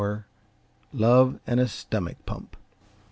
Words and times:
Love 0.93 1.39
and 1.45 1.59
a 1.59 1.67
Stomach 1.67 2.17
Pump. 2.25 2.57